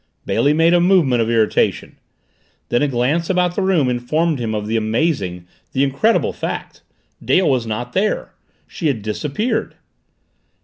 Bailey 0.25 0.53
made 0.53 0.73
a 0.73 0.79
movement 0.79 1.21
of 1.21 1.29
irritation. 1.29 1.99
Then 2.69 2.81
a 2.81 2.87
glance 2.87 3.29
about 3.29 3.55
the 3.55 3.61
room 3.61 3.87
informed 3.87 4.39
him 4.39 4.55
of 4.55 4.65
the 4.65 4.75
amazing, 4.75 5.45
the 5.73 5.83
incredible 5.83 6.33
fact. 6.33 6.81
Dale 7.23 7.47
was 7.47 7.67
not 7.67 7.93
there! 7.93 8.33
She 8.65 8.87
had 8.87 9.03
disappeared! 9.03 9.75